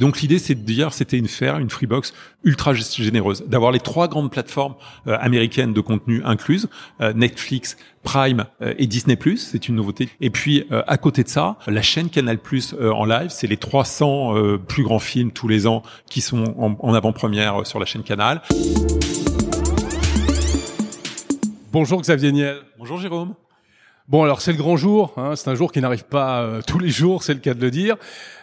[0.00, 4.08] Donc l'idée, c'est de dire, c'était une faire une Freebox ultra généreuse, d'avoir les trois
[4.08, 4.74] grandes plateformes
[5.06, 6.68] euh, américaines de contenu incluses,
[7.02, 10.08] euh, Netflix, Prime euh, et Disney+, c'est une nouveauté.
[10.22, 12.38] Et puis à côté de ça, la chaîne Canal+
[12.80, 14.34] en live, c'est les 300
[14.66, 18.40] plus grands films tous les ans qui sont en, en avant-première sur la chaîne Canal.
[21.72, 22.60] Bonjour Xavier Niel.
[22.78, 23.34] Bonjour Jérôme.
[24.10, 26.80] Bon, alors c'est le grand jour, hein, c'est un jour qui n'arrive pas euh, tous
[26.80, 27.94] les jours, c'est le cas de le dire.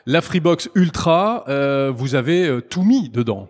[0.06, 3.50] La Freebox Ultra, euh, vous avez euh, tout mis dedans.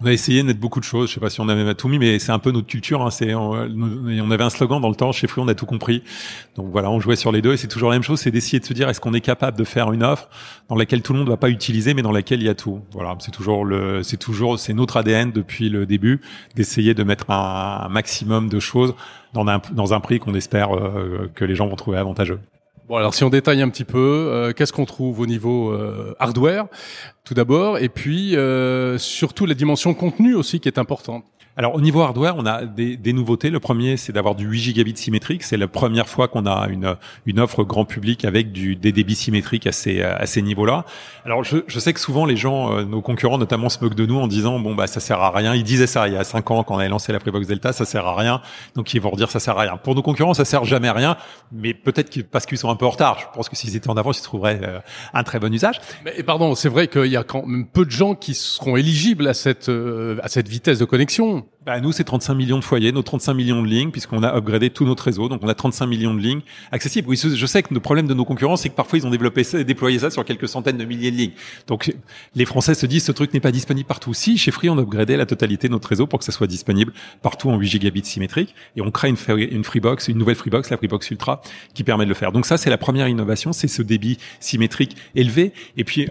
[0.00, 1.08] On a essayé de mettre beaucoup de choses.
[1.08, 3.02] Je sais pas si on avait tout mis, mais c'est un peu notre culture.
[3.02, 3.10] Hein.
[3.34, 6.04] On, avait un slogan dans le temps chez Free, on a tout compris.
[6.54, 8.20] Donc voilà, on jouait sur les deux et c'est toujours la même chose.
[8.20, 10.28] C'est d'essayer de se dire est-ce qu'on est capable de faire une offre
[10.68, 12.80] dans laquelle tout le monde va pas utiliser, mais dans laquelle il y a tout.
[12.92, 16.20] Voilà, c'est toujours le, c'est toujours, c'est notre ADN depuis le début
[16.54, 18.94] d'essayer de mettre un, maximum de choses
[19.32, 22.38] dans un dans un prix qu'on espère euh, que les gens vont trouver avantageux.
[22.88, 26.14] Bon, alors si on détaille un petit peu, euh, qu'est-ce qu'on trouve au niveau euh,
[26.18, 26.68] hardware,
[27.22, 31.26] tout d'abord, et puis euh, surtout la dimension contenu aussi qui est importante.
[31.58, 33.50] Alors au niveau hardware, on a des, des nouveautés.
[33.50, 35.42] Le premier, c'est d'avoir du 8 gigabits symétrique.
[35.42, 36.94] C'est la première fois qu'on a une,
[37.26, 40.84] une offre grand public avec du, des débits symétriques à ces, à ces niveaux-là.
[41.24, 44.06] Alors je, je, sais que souvent les gens, euh, nos concurrents notamment, se moquent de
[44.06, 45.52] nous en disant bon bah ça sert à rien.
[45.52, 47.72] Ils disaient ça il y a 5 ans quand on avait lancé la Freebox Delta,
[47.72, 48.40] ça sert à rien.
[48.76, 49.76] Donc ils vont redire ça sert à rien.
[49.78, 51.16] Pour nos concurrents, ça sert jamais à rien.
[51.50, 53.18] Mais peut-être parce qu'ils sont un peu en retard.
[53.18, 54.78] Je pense que s'ils étaient en avance, ils trouveraient euh,
[55.12, 55.80] un très bon usage.
[56.04, 59.26] Mais pardon, c'est vrai qu'il y a quand même peu de gens qui seront éligibles
[59.26, 61.47] à cette euh, à cette vitesse de connexion.
[61.68, 64.70] Bah, nous, c'est 35 millions de foyers, nos 35 millions de lignes, puisqu'on a upgradé
[64.70, 65.28] tout notre réseau.
[65.28, 66.40] Donc, on a 35 millions de lignes
[66.72, 67.06] accessibles.
[67.06, 69.44] Oui, je sais que le problème de nos concurrents, c'est que parfois, ils ont développé
[69.44, 71.32] ça déployé ça sur quelques centaines de milliers de lignes.
[71.66, 71.94] Donc,
[72.34, 74.14] les Français se disent, ce truc n'est pas disponible partout.
[74.14, 76.46] Si, chez Free, on a upgradé la totalité de notre réseau pour que ça soit
[76.46, 78.54] disponible partout en 8 gigabits symétriques.
[78.76, 81.42] Et on crée une, une Freebox, une nouvelle Freebox, la Freebox Ultra,
[81.74, 82.32] qui permet de le faire.
[82.32, 85.52] Donc, ça, c'est la première innovation, c'est ce débit symétrique élevé.
[85.76, 86.08] Et puis,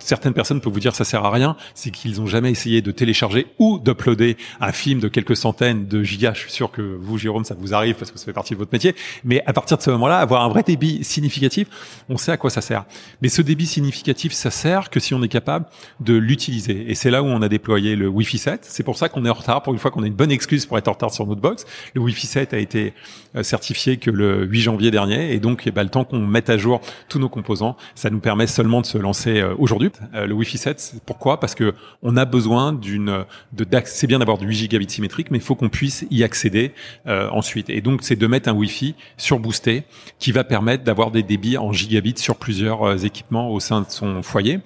[0.00, 1.56] certaines personnes peuvent vous dire, ça sert à rien.
[1.74, 6.02] C'est qu'ils ont jamais essayé de télécharger ou d'uploader un film de quelques centaines de
[6.02, 6.34] gigas.
[6.34, 8.58] Je suis sûr que vous, Jérôme, ça vous arrive parce que ça fait partie de
[8.58, 8.94] votre métier.
[9.24, 11.68] Mais à partir de ce moment-là, avoir un vrai débit significatif,
[12.08, 12.84] on sait à quoi ça sert.
[13.22, 15.66] Mais ce débit significatif, ça sert que si on est capable
[16.00, 16.90] de l'utiliser.
[16.90, 18.60] Et c'est là où on a déployé le Wi-Fi 7.
[18.64, 19.62] C'est pour ça qu'on est en retard.
[19.62, 21.66] Pour une fois qu'on a une bonne excuse pour être en retard sur notre box,
[21.94, 22.94] le Wi-Fi 7 a été
[23.36, 25.32] euh, certifié que le 8 janvier dernier.
[25.32, 28.20] Et donc, eh ben, le temps qu'on mette à jour tous nos composants, ça nous
[28.20, 29.90] permet seulement de se lancer euh, aujourd'hui.
[30.14, 31.40] Euh, le Wi-Fi 7, pourquoi?
[31.40, 35.38] Parce que on a besoin d'une, de, c'est bien d'avoir du 8 gigabits symétrique, mais
[35.38, 36.72] il faut qu'on puisse y accéder
[37.06, 37.70] euh, ensuite.
[37.70, 39.84] Et donc, c'est de mettre un Wi-Fi surboosté
[40.18, 43.86] qui va permettre d'avoir des débits en gigabits sur plusieurs euh, équipements au sein de
[43.88, 44.60] son foyer.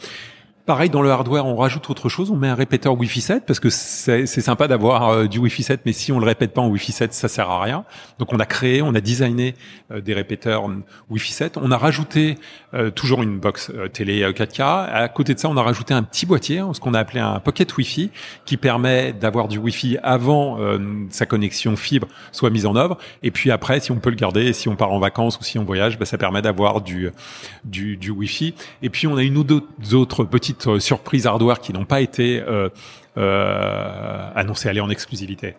[0.68, 2.30] Pareil, dans le hardware, on rajoute autre chose.
[2.30, 5.80] On met un répéteur Wi-Fi 7 parce que c'est sympa d'avoir euh, du Wi-Fi 7,
[5.86, 7.86] mais si on le répète pas en Wi-Fi 7, ça sert à rien.
[8.18, 9.54] Donc, on a créé, on a designé
[9.90, 10.68] euh, des répéteurs
[11.08, 11.56] Wi-Fi 7.
[11.56, 12.34] On a rajouté
[12.74, 14.60] euh, toujours une box télé 4K.
[14.62, 17.40] À côté de ça, on a rajouté un petit boîtier, ce qu'on a appelé un
[17.40, 18.10] Pocket Wi-Fi,
[18.44, 20.58] qui permet d'avoir du Wi-Fi avant
[21.08, 22.98] sa connexion fibre soit mise en œuvre.
[23.22, 25.58] Et puis après, si on peut le garder, si on part en vacances ou si
[25.58, 27.10] on voyage, bah, ça permet d'avoir du,
[27.64, 28.52] du, du Wi-Fi.
[28.82, 29.62] Et puis, on a une ou deux
[29.94, 32.68] autres petites euh, surprises hardware qui n'ont pas été euh,
[33.16, 35.54] euh, annoncées aller en exclusivité.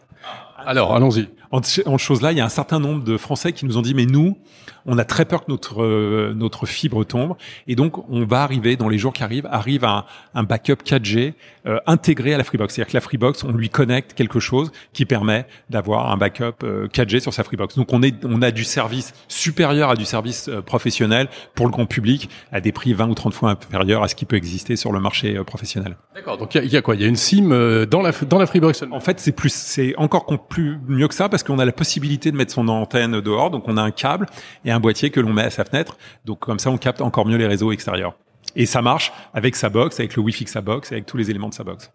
[0.66, 1.30] Alors, allons-y.
[1.52, 3.82] En, en chose là, il y a un certain nombre de Français qui nous ont
[3.82, 4.38] dit mais nous,
[4.86, 7.36] on a très peur que notre euh, notre fibre tombe
[7.68, 10.06] et donc on va arriver dans les jours qui arrivent arrive un,
[10.36, 11.34] un backup 4G
[11.70, 12.74] euh, intégré à la Freebox.
[12.74, 17.16] C'est-à-dire que la Freebox, on lui connecte quelque chose qui permet d'avoir un backup 4G
[17.16, 17.76] euh, sur sa Freebox.
[17.76, 21.86] Donc on est on a du service supérieur à du service professionnel pour le grand
[21.86, 24.92] public à des prix 20 ou 30 fois inférieurs à ce qui peut exister sur
[24.92, 25.96] le marché professionnel.
[26.16, 26.38] D'accord.
[26.38, 26.96] Donc il y, a quoi?
[26.96, 27.50] Il y a une SIM
[27.86, 28.84] dans la dans la Freebox.
[28.92, 32.32] En fait, c'est plus c'est encore plus mieux que ça parce qu'on a la possibilité
[32.32, 33.52] de mettre son antenne dehors.
[33.52, 34.26] Donc on a un câble
[34.66, 35.98] et un boîtier que l'on met à sa fenêtre.
[36.26, 38.16] Donc comme ça, on capte encore mieux les réseaux extérieurs.
[38.56, 41.30] Et ça marche avec sa box, avec le Wi-Fi de sa box, avec tous les
[41.30, 41.92] éléments de sa box.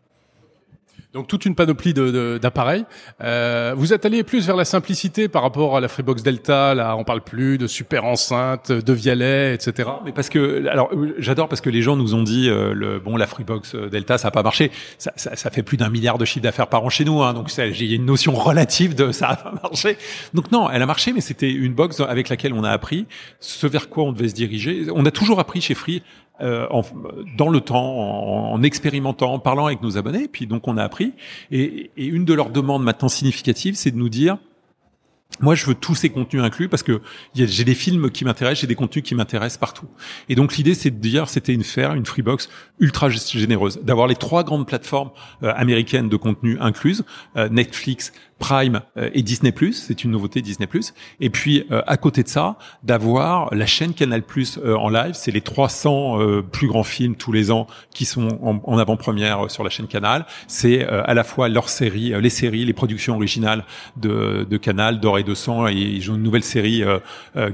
[1.15, 2.81] Donc toute une panoplie d'appareils.
[2.81, 2.87] De,
[3.25, 6.75] euh, vous êtes allé plus vers la simplicité par rapport à la Freebox Delta.
[6.75, 9.91] Là, on parle plus de super enceinte, de Vialet, etc.
[10.05, 13.17] Mais parce que, alors, j'adore parce que les gens nous ont dit, euh, le bon,
[13.17, 14.73] la Freebox Delta, ça a pas marché.
[14.99, 17.33] Ça, ça, ça fait plus d'un milliard de chiffre d'affaires par an chez nous, hein,
[17.33, 19.97] donc j'ai une notion relative de ça a pas marché.
[20.35, 23.07] Donc non, elle a marché, mais c'était une box avec laquelle on a appris
[23.39, 24.87] ce vers quoi on devait se diriger.
[24.93, 26.03] On a toujours appris chez Free
[26.41, 26.83] euh, en,
[27.37, 30.29] dans le temps, en, en, expérimentant, en parlant avec nos abonnés.
[30.29, 31.13] Puis donc on a appris.
[31.51, 34.39] Et, et une de leurs demandes maintenant significatives, c'est de nous dire
[35.41, 37.01] moi, je veux tous ces contenus inclus parce que
[37.35, 39.89] j'ai des films qui m'intéressent, j'ai des contenus qui m'intéressent partout.
[40.29, 42.49] Et donc l'idée, c'est de dire, c'était une faire une Freebox
[42.79, 45.11] ultra généreuse, d'avoir les trois grandes plateformes
[45.43, 47.05] euh, américaines de contenu incluses,
[47.37, 50.69] euh, Netflix, Prime et Disney+, c'est une nouveauté Disney+.
[51.21, 54.23] Et puis à côté de ça, d'avoir la chaîne Canal+
[54.65, 56.19] en live, c'est les 300
[56.51, 60.27] plus grands films tous les ans qui sont en, avant-première sur la chaîne Canal.
[60.47, 63.65] C'est à la fois leurs séries, les séries, les productions originales
[63.97, 66.83] de, de Canal, d'Or et de Sang, et ils ont une nouvelle série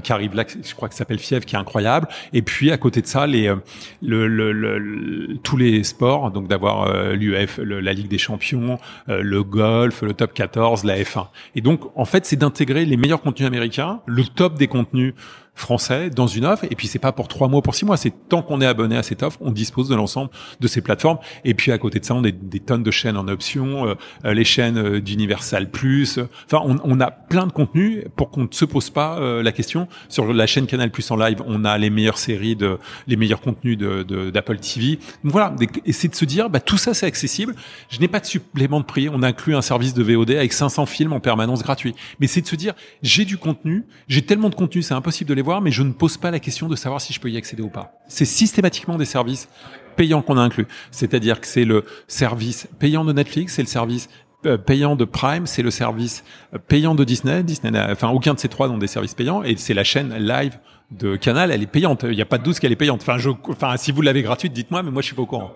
[0.03, 2.07] qui arrive là, je crois que s'appelle Fièvre, qui est incroyable.
[2.33, 3.53] Et puis à côté de ça, les
[4.01, 8.79] le, le, le, tous les sports, donc d'avoir euh, l'UF, la Ligue des Champions,
[9.09, 11.27] euh, le golf, le top 14, la F1.
[11.55, 15.13] Et donc, en fait, c'est d'intégrer les meilleurs contenus américains, le top des contenus
[15.53, 16.65] français dans une offre.
[16.69, 17.97] Et puis c'est pas pour trois mois, pour six mois.
[17.97, 21.19] C'est tant qu'on est abonné à cette offre, on dispose de l'ensemble de ces plateformes.
[21.45, 23.95] Et puis à côté de ça, on a des tonnes de chaînes en option, euh,
[24.25, 26.19] euh, les chaînes euh, d'Universal Plus.
[26.45, 29.87] Enfin, on, on, a plein de contenus pour qu'on ne se pose pas la question.
[30.09, 32.77] Sur la chaîne Canal Plus en live, on a les meilleures séries de,
[33.07, 34.99] les meilleurs contenus de d'Apple TV.
[35.23, 35.55] Donc voilà,
[35.85, 37.55] et c'est de se dire, bah tout ça c'est accessible.
[37.89, 39.09] Je n'ai pas de supplément de prix.
[39.09, 41.95] On inclut un service de VOD avec 500 films en permanence gratuit.
[42.19, 45.33] Mais c'est de se dire, j'ai du contenu, j'ai tellement de contenu, c'est impossible de
[45.33, 47.37] les voir, mais je ne pose pas la question de savoir si je peux y
[47.37, 47.93] accéder ou pas.
[48.07, 49.47] C'est systématiquement des services
[49.95, 50.67] payants qu'on a inclus.
[50.91, 54.09] C'est-à-dire que c'est le service payant de Netflix, c'est le service
[54.45, 56.23] euh, payant de Prime, c'est le service
[56.53, 57.43] euh, payant de Disney.
[57.43, 60.57] Disney, enfin aucun de ces trois n'ont des services payants, et c'est la chaîne live
[60.89, 62.03] de Canal, elle est payante.
[62.03, 63.01] Il n'y a pas de doute qu'elle est payante.
[63.01, 65.51] Enfin, je, enfin, si vous l'avez gratuite, dites-moi, mais moi je suis pas au courant.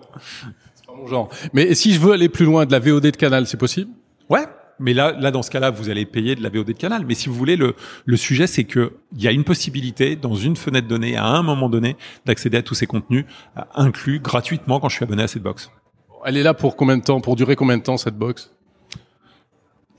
[0.74, 1.28] C'est pas mon genre.
[1.52, 3.90] Mais si je veux aller plus loin de la VOD de Canal, c'est possible?
[4.30, 4.46] Ouais,
[4.78, 7.04] mais là, là, dans ce cas-là, vous allez payer de la VOD de canal.
[7.06, 7.74] Mais si vous voulez, le,
[8.04, 11.42] le sujet, c'est que il y a une possibilité dans une fenêtre donnée, à un
[11.42, 13.24] moment donné, d'accéder à tous ces contenus
[13.56, 15.70] euh, inclus gratuitement quand je suis abonné à cette box.
[16.24, 17.20] Elle est là pour combien de temps?
[17.20, 18.52] Pour durer combien de temps cette box?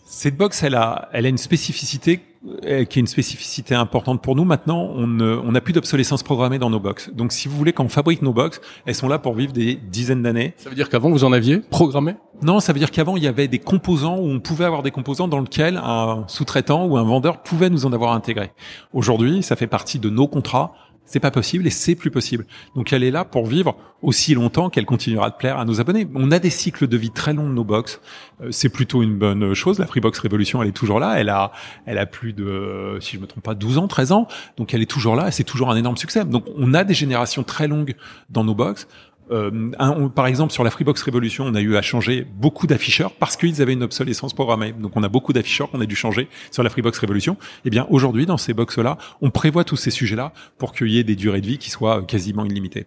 [0.05, 2.21] Cette box, elle a, elle a une spécificité
[2.61, 4.45] qui est une spécificité importante pour nous.
[4.45, 7.11] Maintenant, on n'a plus d'obsolescence programmée dans nos box.
[7.13, 9.75] Donc, si vous voulez, quand on fabrique nos box, elles sont là pour vivre des
[9.75, 10.53] dizaines d'années.
[10.57, 12.15] Ça veut dire qu'avant, vous en aviez programmé?
[12.43, 14.91] Non, ça veut dire qu'avant, il y avait des composants où on pouvait avoir des
[14.91, 18.51] composants dans lesquels un sous-traitant ou un vendeur pouvait nous en avoir intégré.
[18.93, 20.73] Aujourd'hui, ça fait partie de nos contrats
[21.07, 22.45] c'est pas possible et c'est plus possible.
[22.75, 26.07] Donc elle est là pour vivre aussi longtemps qu'elle continuera de plaire à nos abonnés.
[26.13, 27.99] On a des cycles de vie très longs de nos box.
[28.41, 29.79] Euh, c'est plutôt une bonne chose.
[29.79, 31.19] La Freebox Révolution, elle est toujours là.
[31.19, 31.51] Elle a,
[31.85, 34.27] elle a plus de, si je me trompe pas, 12 ans, 13 ans.
[34.57, 35.29] Donc elle est toujours là.
[35.29, 36.23] et C'est toujours un énorme succès.
[36.25, 37.95] Donc on a des générations très longues
[38.29, 38.87] dans nos box.
[39.31, 43.35] Euh, par exemple, sur la Freebox Révolution, on a eu à changer beaucoup d'afficheurs parce
[43.35, 44.73] qu'ils avaient une obsolescence programmée.
[44.73, 47.37] Donc, on a beaucoup d'afficheurs qu'on a dû changer sur la Freebox Révolution.
[47.65, 51.03] Eh bien, aujourd'hui, dans ces box-là, on prévoit tous ces sujets-là pour qu'il y ait
[51.03, 52.85] des durées de vie qui soient quasiment illimitées.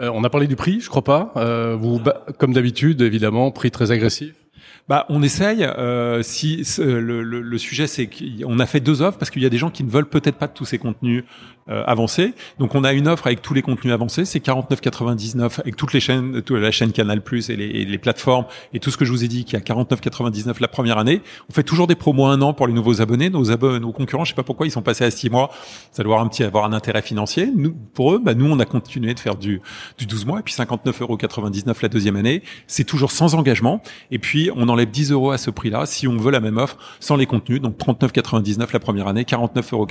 [0.00, 1.32] Euh, on a parlé du prix, je crois pas.
[1.36, 2.00] Euh, vous,
[2.38, 4.34] comme d'habitude, évidemment, prix très agressif.
[4.88, 5.64] Bah, on essaye.
[5.64, 9.46] Euh, si le, le, le, sujet, c'est qu'on a fait deux offres parce qu'il y
[9.46, 11.24] a des gens qui ne veulent peut-être pas tous ces contenus
[11.70, 12.32] euh, avancés.
[12.58, 16.00] Donc, on a une offre avec tous les contenus avancés, c'est 49,99 avec toutes les
[16.00, 19.10] chaînes, toute la chaîne Canal Plus et et les, plateformes et tout ce que je
[19.10, 21.20] vous ai dit, qui est à 49,99 la première année.
[21.50, 23.28] On fait toujours des promos un an pour les nouveaux abonnés.
[23.28, 25.50] Nos abonnés, nos concurrents, je sais pas pourquoi ils sont passés à six mois.
[25.92, 27.52] Ça doit avoir un petit avoir un intérêt financier.
[27.54, 29.60] Nous, pour eux, bah, nous, on a continué de faire du,
[29.98, 31.18] du 12 mois et puis 59,99 euros
[31.82, 32.42] la deuxième année.
[32.66, 33.82] C'est toujours sans engagement.
[34.10, 36.78] Et puis, on enlève 10 euros à ce prix-là si on veut la même offre
[37.00, 37.60] sans les contenus.
[37.60, 39.86] Donc 39,99 la première année, 49,99 euros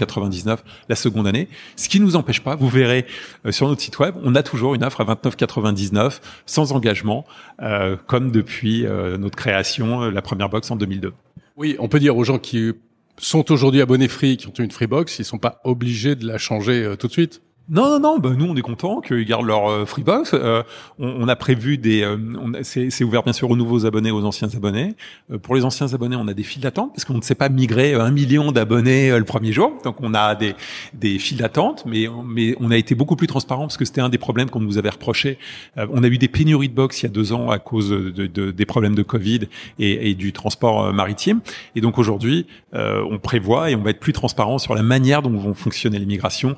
[0.89, 1.50] la seconde année.
[1.75, 3.06] Ce qui nous empêche pas, vous verrez
[3.45, 7.25] euh, sur notre site web, on a toujours une offre à 29,99 sans engagement,
[7.62, 11.13] euh, comme depuis euh, notre création, la première box en 2002.
[11.57, 12.72] Oui, on peut dire aux gens qui
[13.18, 16.38] sont aujourd'hui abonnés free, qui ont une free box, ils sont pas obligés de la
[16.38, 17.42] changer tout de suite.
[17.69, 18.18] Non, non, non.
[18.18, 20.31] Bah, nous, on est contents qu'ils gardent leur euh, Freebox.
[20.34, 20.64] Euh,
[21.00, 22.02] on, on, a prévu des.
[22.02, 22.18] Euh,
[22.64, 24.96] c'est ouvert bien sûr aux nouveaux abonnés, aux anciens abonnés.
[25.32, 27.50] Euh, pour les anciens abonnés, on a des files d'attente parce qu'on ne sait pas
[27.50, 29.74] migrer un million d'abonnés le premier jour.
[29.84, 30.56] Donc, on a des
[30.94, 34.10] des files d'attente, mais mais on a été beaucoup plus transparent parce que c'était un
[34.10, 35.38] des problèmes qu'on nous avait reproché.
[35.75, 38.12] on a eu des pénuries de box il y a deux ans à cause de,
[38.12, 39.41] de des problèmes de Covid
[39.77, 41.41] et, et du transport maritime.
[41.75, 45.38] Et donc aujourd'hui, on prévoit et on va être plus transparent sur la manière dont
[45.38, 46.56] vont fonctionner les migrations.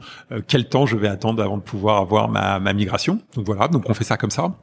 [0.48, 3.20] quel temps je vais attendre avant de pouvoir avoir ma, migration.
[3.36, 4.53] Donc voilà, donc on fait ça comme ça.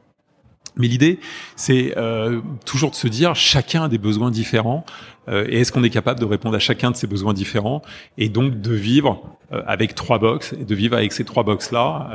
[0.78, 1.18] Mais l'idée,
[1.54, 4.84] c'est euh, toujours de se dire, chacun a des besoins différents,
[5.28, 7.80] euh, et est-ce qu'on est capable de répondre à chacun de ces besoins différents,
[8.18, 12.10] et donc de vivre euh, avec trois box, et de vivre avec ces trois box-là,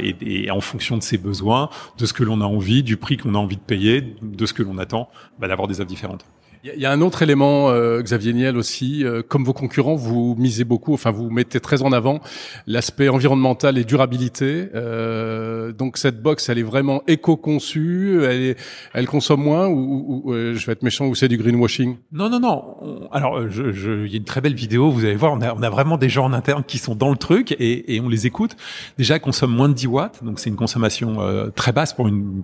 [0.00, 3.16] et, et, en fonction de ses besoins, de ce que l'on a envie, du prix
[3.16, 5.08] qu'on a envie de payer, de ce que l'on attend,
[5.40, 6.24] bah, d'avoir des offres différentes.
[6.64, 10.34] Il y a un autre élément, euh, Xavier Niel aussi, euh, comme vos concurrents, vous
[10.36, 12.20] misez beaucoup, enfin vous mettez très en avant
[12.66, 14.68] l'aspect environnemental et durabilité.
[14.74, 18.56] Euh, donc cette box, elle est vraiment éco-conçue, elle,
[18.92, 21.96] elle consomme moins ou, ou je vais être méchant ou c'est du greenwashing?
[22.12, 23.08] Non, non, non.
[23.12, 25.54] Alors, je, je, il y a une très belle vidéo, vous allez voir, on a,
[25.54, 28.08] on a vraiment des gens en interne qui sont dans le truc et, et on
[28.08, 28.56] les écoute.
[28.96, 31.18] Déjà, elle consomme moins de 10 watts, donc c'est une consommation
[31.54, 32.42] très basse pour une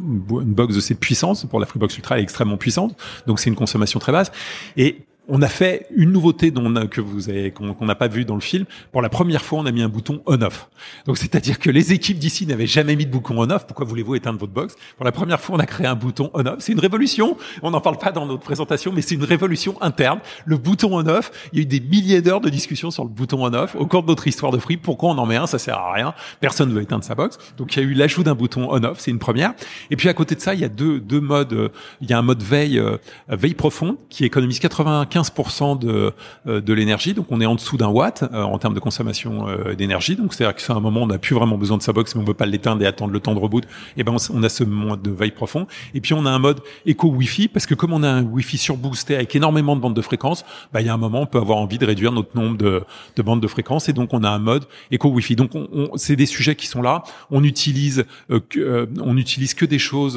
[0.00, 1.44] une box de cette puissance.
[1.44, 2.96] Pour la Freebox Ultra, elle est extrêmement puissante,
[3.38, 4.32] c'est une consommation très basse.
[4.76, 8.34] Et on a fait une nouveauté dont que vous avez qu'on n'a pas vu dans
[8.34, 8.64] le film.
[8.92, 10.68] Pour la première fois, on a mis un bouton on/off.
[11.06, 13.66] Donc, c'est-à-dire que les équipes d'ici n'avaient jamais mis de bouton on/off.
[13.66, 14.74] Pourquoi voulez-vous éteindre votre box?
[14.96, 16.56] Pour la première fois, on a créé un bouton on/off.
[16.58, 17.36] C'est une révolution.
[17.62, 20.18] On n'en parle pas dans notre présentation, mais c'est une révolution interne.
[20.44, 21.30] Le bouton on/off.
[21.52, 24.02] Il y a eu des milliers d'heures de discussion sur le bouton on/off au cours
[24.02, 24.76] de notre histoire de Free.
[24.76, 25.46] Pourquoi on en met un?
[25.46, 26.12] Ça sert à rien.
[26.40, 27.38] Personne ne veut éteindre sa box.
[27.56, 28.98] Donc, il y a eu l'ajout d'un bouton on/off.
[28.98, 29.54] C'est une première.
[29.90, 31.70] Et puis à côté de ça, il y a deux deux modes.
[32.00, 32.96] Il y a un mode veille euh,
[33.28, 36.12] veille profond qui économise 95% de
[36.46, 37.14] euh, de, l'énergie.
[37.14, 40.16] Donc on est en dessous d'un watt euh, en termes de consommation euh, d'énergie.
[40.16, 42.22] Donc c'est-à-dire que c'est un moment on n'a plus vraiment besoin de sa box, mais
[42.22, 43.64] on veut pas l'éteindre et attendre le temps de reboot.
[43.96, 45.66] Et ben on, a ce mode de veille profond.
[45.94, 48.58] Et puis on a un mode éco Wi-Fi parce que comme on a un Wi-Fi
[48.58, 51.38] surboosté avec énormément de bandes de fréquences, bah, il y a un moment on peut
[51.38, 52.82] avoir envie de réduire notre nombre de,
[53.16, 55.36] de bandes de fréquences et donc on a un mode éco Wi-Fi.
[55.36, 57.02] Donc on, c'est des sujets qui sont là.
[57.30, 58.04] On utilise
[58.48, 60.14] que, on utilise que des choses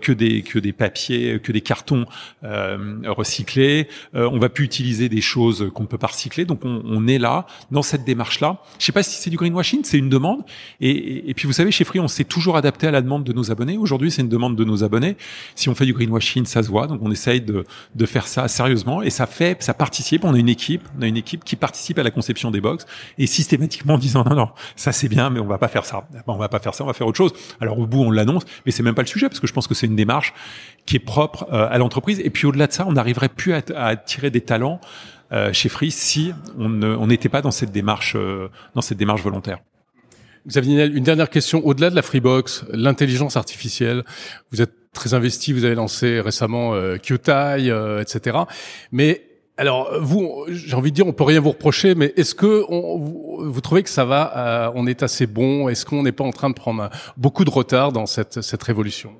[0.00, 2.06] que des que des papiers, que des cartons
[2.42, 3.88] recyclés.
[4.14, 6.44] on va plus utiliser des choses qu'on peut pas recycler.
[6.44, 8.58] Donc on, on est là dans cette démarche-là.
[8.78, 10.42] Je sais pas si c'est du greenwashing, c'est une demande.
[10.80, 13.32] Et, et, puis vous savez, chez Free, on s'est toujours adapté à la demande de
[13.32, 13.76] nos abonnés.
[13.78, 15.16] Aujourd'hui, c'est une demande de nos abonnés.
[15.54, 16.86] Si on fait du greenwashing, ça se voit.
[16.86, 17.64] Donc on essaye de,
[17.94, 20.24] de faire ça sérieusement et ça fait, ça participe.
[20.24, 22.86] On a une équipe, on a une équipe qui participe à la conception des box
[23.18, 26.06] et systématiquement en disant non non, ça c'est bien, mais on va pas faire ça.
[26.26, 27.32] on va pas faire ça, on va faire autre chose.
[27.60, 29.66] Alors au bout, on l'annonce, mais c'est même pas le sujet parce que je pense
[29.66, 30.32] que c'est une démarche
[30.86, 32.20] qui est propre euh, à l'entreprise.
[32.20, 34.80] Et puis au-delà de ça, on n'arriverait plus à, à attirer des talents
[35.32, 39.58] euh, chez Free si on n'était pas dans cette démarche, euh, dans cette démarche volontaire.
[40.46, 41.66] Xavier une dernière question.
[41.66, 44.04] Au-delà de la Freebox, l'intelligence artificielle,
[44.52, 48.38] vous êtes très investi, vous avez lancé récemment euh, euh, etc.
[48.92, 49.22] Mais
[49.56, 52.98] alors, vous, j'ai envie de dire, on peut rien vous reprocher, mais est-ce que on,
[52.98, 55.68] vous, vous, trouvez que ça va, on est assez bon?
[55.68, 59.14] Est-ce qu'on n'est pas en train de prendre beaucoup de retard dans cette, cette révolution?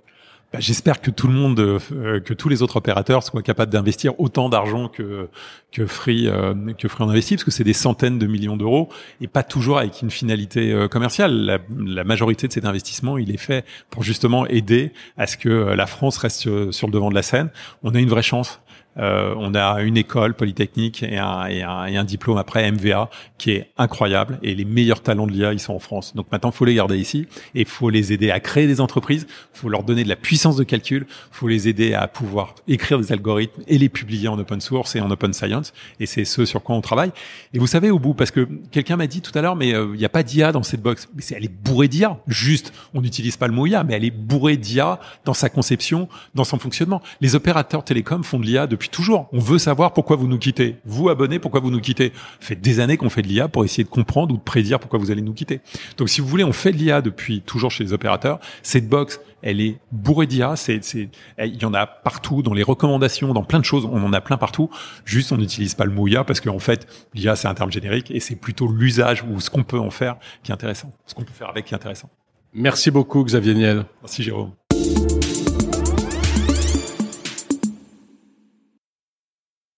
[0.57, 4.19] Bah, j'espère que tout le monde, euh, que tous les autres opérateurs soient capables d'investir
[4.19, 5.29] autant d'argent que
[5.71, 8.89] que Free euh, que Free en investit, parce que c'est des centaines de millions d'euros
[9.21, 11.33] et pas toujours avec une finalité euh, commerciale.
[11.33, 15.49] La, la, majorité de cet investissement, il est fait pour justement aider à ce que
[15.49, 17.51] la France reste sur le devant de la scène.
[17.83, 18.61] On a une vraie chance
[18.99, 23.11] euh, on a une école polytechnique et un, et, un, et un, diplôme après MVA
[23.37, 26.15] qui est incroyable et les meilleurs talents de l'IA ils sont en France.
[26.15, 29.69] Donc maintenant faut les garder ici et faut les aider à créer des entreprises, faut
[29.69, 33.63] leur donner de la puissance de calcul, faut les aider à pouvoir écrire des algorithmes
[33.67, 36.75] et les publier en open source et en open science et c'est ce sur quoi
[36.75, 37.13] on travaille.
[37.53, 39.91] Et vous savez au bout parce que quelqu'un m'a dit tout à l'heure mais euh,
[39.93, 41.09] il n'y a pas d'IA dans cette box.
[41.15, 42.19] Mais elle est bourrée d'IA.
[42.29, 46.09] Juste on n'utilise pas le mot IA mais elle est bourrée d'IA dans sa conception,
[46.35, 47.03] dans son fonctionnement.
[47.21, 49.29] Les opérateurs télécoms font de l'IA depuis toujours.
[49.33, 50.77] On veut savoir pourquoi vous nous quittez.
[50.85, 53.65] Vous, abonnés, pourquoi vous nous quittez Ça fait des années qu'on fait de l'IA pour
[53.65, 55.61] essayer de comprendre ou de prédire pourquoi vous allez nous quitter.
[55.97, 58.41] Donc, si vous voulez, on fait de l'IA depuis toujours chez les opérateurs.
[58.63, 60.57] Cette box, elle est bourrée d'IA.
[60.57, 63.85] C'est, c'est, il y en a partout dans les recommandations, dans plein de choses.
[63.85, 64.71] On en a plein partout.
[65.05, 68.11] Juste, on n'utilise pas le mot IA parce qu'en fait, l'IA, c'est un terme générique
[68.11, 70.93] et c'est plutôt l'usage ou ce qu'on peut en faire qui est intéressant.
[71.07, 72.11] Ce qu'on peut faire avec qui est intéressant.
[72.53, 73.85] Merci beaucoup, Xavier Niel.
[74.03, 74.53] Merci, Jérôme.